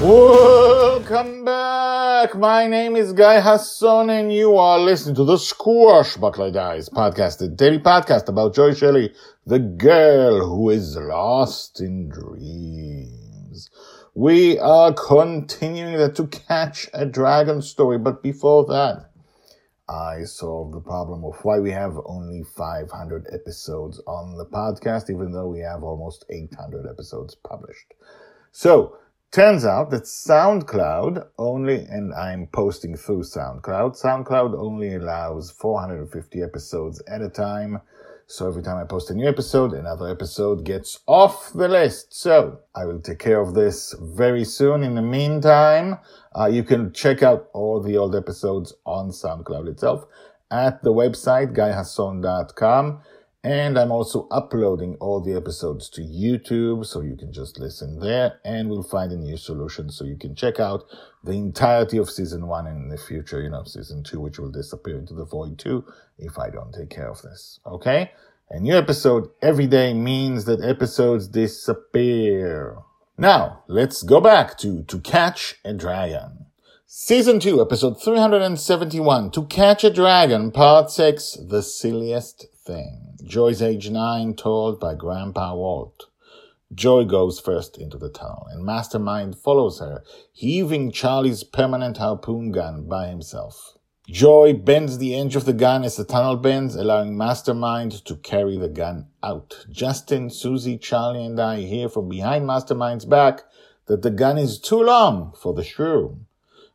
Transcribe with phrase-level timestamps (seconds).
[0.00, 2.34] Welcome back.
[2.34, 7.36] My name is Guy Hasson, and you are listening to the Squash Squashbuckler Diaries podcast,
[7.36, 9.12] the daily podcast about Joy Shelley,
[9.44, 13.68] the girl who is lost in dreams.
[14.14, 19.10] We are continuing the To Catch a Dragon story, but before that,
[19.86, 25.30] I solved the problem of why we have only 500 episodes on the podcast, even
[25.32, 27.92] though we have almost 800 episodes published.
[28.50, 28.96] So,
[29.32, 37.00] Turns out that SoundCloud only, and I'm posting through SoundCloud, SoundCloud only allows 450 episodes
[37.06, 37.80] at a time.
[38.26, 42.12] So every time I post a new episode, another episode gets off the list.
[42.12, 44.82] So I will take care of this very soon.
[44.82, 45.98] In the meantime,
[46.36, 50.06] uh, you can check out all the old episodes on SoundCloud itself
[50.50, 53.00] at the website guyhasson.com.
[53.42, 58.38] And I'm also uploading all the episodes to YouTube, so you can just listen there,
[58.44, 60.84] and we'll find a new solution so you can check out
[61.24, 64.50] the entirety of season one and in the future, you know, season two, which will
[64.50, 65.86] disappear into the void too
[66.18, 67.60] if I don't take care of this.
[67.66, 68.10] Okay?
[68.50, 72.76] A new episode every day means that episodes disappear.
[73.16, 76.46] Now, let's go back to To Catch a Dragon.
[76.92, 83.16] Season 2, episode 371, To Catch a Dragon, part 6, The Silliest Thing.
[83.22, 86.06] Joy's age nine, told by Grandpa Walt.
[86.74, 90.02] Joy goes first into the tunnel, and Mastermind follows her,
[90.32, 93.78] heaving Charlie's permanent harpoon gun by himself.
[94.08, 98.58] Joy bends the edge of the gun as the tunnel bends, allowing Mastermind to carry
[98.58, 99.64] the gun out.
[99.70, 103.42] Justin, Susie, Charlie, and I hear from behind Mastermind's back
[103.86, 106.24] that the gun is too long for the shroom.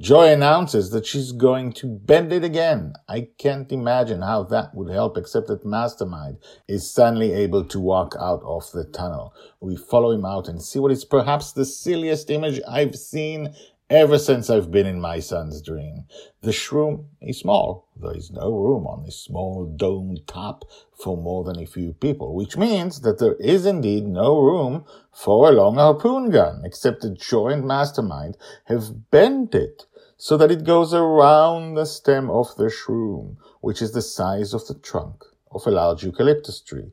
[0.00, 2.94] Joy announces that she's going to bend it again.
[3.06, 8.16] I can't imagine how that would help except that Mastermind is suddenly able to walk
[8.18, 9.34] out of the tunnel.
[9.60, 13.54] We follow him out and see what is perhaps the silliest image I've seen
[13.90, 16.04] ever since I've been in my son's dream.
[16.40, 17.86] The shroom is small.
[17.94, 22.34] There is no room on this small domed top for more than a few people,
[22.34, 27.20] which means that there is indeed no room for a long harpoon gun, except that
[27.20, 29.86] Joy and Mastermind have bent it
[30.22, 34.66] so that it goes around the stem of the shroom, which is the size of
[34.66, 36.92] the trunk of a large eucalyptus tree.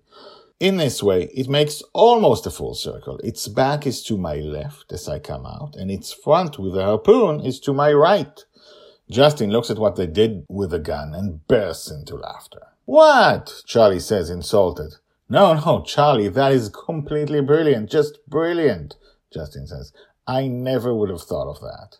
[0.61, 3.19] In this way, it makes almost a full circle.
[3.25, 6.85] Its back is to my left as I come out, and its front with the
[6.85, 8.45] harpoon is to my right.
[9.09, 12.67] Justin looks at what they did with the gun and bursts into laughter.
[12.85, 13.61] What?
[13.65, 14.95] Charlie says, insulted.
[15.27, 17.89] No, no, Charlie, that is completely brilliant.
[17.89, 18.95] Just brilliant,
[19.33, 19.91] Justin says.
[20.25, 21.97] I never would have thought of that.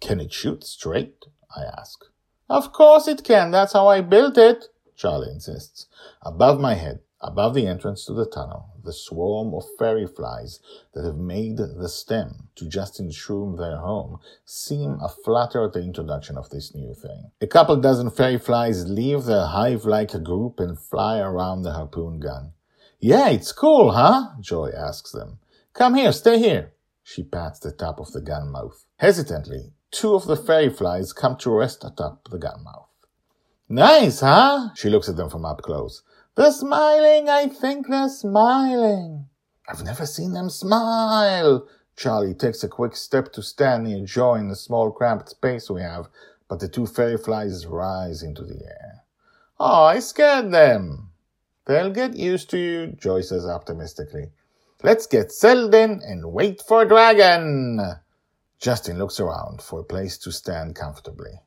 [0.00, 1.24] Can it shoot straight?
[1.54, 2.04] I ask.
[2.48, 3.50] Of course it can.
[3.50, 4.66] That's how I built it,
[4.96, 5.86] Charlie insists.
[6.22, 10.60] Above my head, above the entrance to the tunnel, the swarm of fairy flies
[10.94, 15.82] that have made the stem to Justin's shroom their home seem a flutter at the
[15.82, 17.30] introduction of this new thing.
[17.40, 22.20] A couple dozen fairy flies leave their hive-like a group and fly around the harpoon
[22.20, 22.52] gun.
[23.00, 24.30] Yeah, it's cool, huh?
[24.40, 25.38] Joy asks them.
[25.74, 26.72] Come here, stay here.
[27.02, 28.84] She pats the top of the gun mouth.
[28.96, 32.88] Hesitantly, two of the fairy flies come to rest atop the gun mouth.
[33.68, 34.70] Nice, huh?
[34.74, 36.02] She looks at them from up close.
[36.36, 37.28] They're smiling.
[37.28, 39.26] I think they're smiling.
[39.68, 41.68] I've never seen them smile.
[41.96, 45.82] Charlie takes a quick step to stand near Joy in the small cramped space we
[45.82, 46.08] have,
[46.48, 49.02] but the two fairy flies rise into the air.
[49.60, 51.10] Oh, I scared them.
[51.66, 54.30] They'll get used to you, Joy says optimistically.
[54.82, 57.80] Let's get settled in and wait for a dragon.
[58.58, 61.42] Justin looks around for a place to stand comfortably.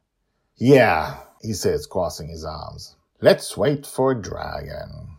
[0.55, 2.95] Yeah, he says, crossing his arms.
[3.19, 5.17] Let's wait for a dragon.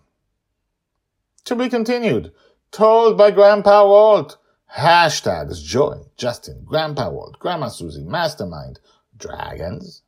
[1.45, 2.33] To be continued.
[2.71, 4.39] Told by Grandpa Walt.
[4.75, 8.81] Hashtags Joy, Justin, Grandpa Walt, Grandma Susie, Mastermind,
[9.15, 10.03] dragons,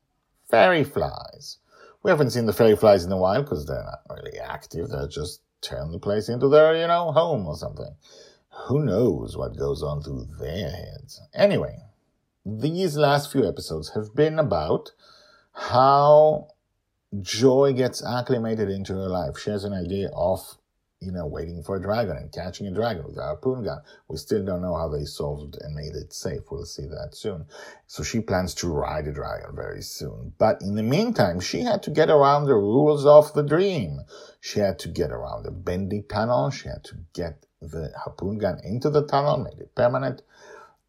[0.50, 1.58] fairy flies.
[2.02, 4.88] We haven't seen the fairy flies in a while because they're not really active.
[4.88, 7.94] They're just turn the place into their, you know, home or something
[8.66, 11.20] who knows what goes on through their heads.
[11.34, 11.76] Anyway,
[12.44, 14.92] these last few episodes have been about
[15.52, 16.48] how
[17.20, 19.38] Joy gets acclimated into her life.
[19.38, 20.58] She has an idea of
[21.04, 23.80] you know, waiting for a dragon and catching a dragon with a harpoon gun.
[24.08, 26.40] We still don't know how they solved and made it safe.
[26.50, 27.46] We'll see that soon.
[27.86, 30.32] So she plans to ride a dragon very soon.
[30.38, 34.00] But in the meantime, she had to get around the rules of the dream.
[34.40, 36.50] She had to get around the bendy tunnel.
[36.50, 40.22] She had to get the harpoon gun into the tunnel, made it permanent.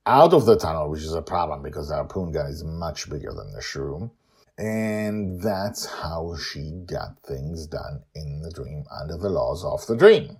[0.05, 3.33] Out of the tunnel, which is a problem because the harpoon gun is much bigger
[3.33, 4.11] than the shroom.
[4.57, 9.97] And that's how she got things done in the dream under the laws of the
[9.97, 10.37] dream.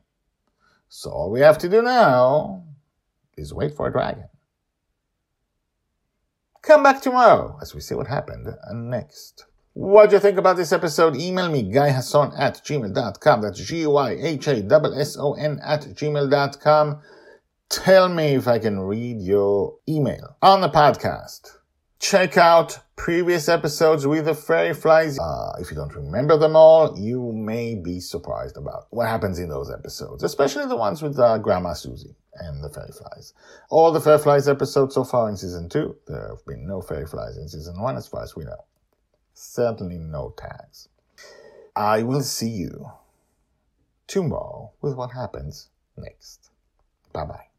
[0.88, 2.64] So all we have to do now
[3.36, 4.30] is wait for a dragon.
[6.62, 9.46] Come back tomorrow as we see what happened and next.
[9.76, 11.18] What do you think about this episode?
[11.18, 13.42] Email me, guyhasson at gmail.com.
[13.42, 17.02] That's G-Y-H-A-S-S-O-N at gmail.com.
[17.68, 21.58] Tell me if I can read your email on the podcast.
[22.00, 25.20] Check out previous episodes with the fairy flies.
[25.20, 29.50] Uh, if you don't remember them all, you may be surprised about what happens in
[29.50, 33.34] those episodes, especially the ones with uh, Grandma Susie and the fairy flies.
[33.70, 35.98] All the fairy flies episodes so far in season two.
[36.08, 38.64] There have been no fairy flies in season one, as far as we know.
[39.36, 40.88] Certainly no tax.
[41.76, 42.90] I will see you
[44.08, 46.50] tomorrow with what happens next.
[47.12, 47.50] Bye bye.